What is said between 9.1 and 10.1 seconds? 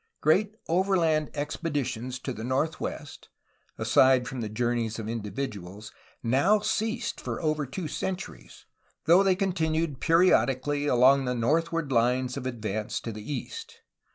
they continued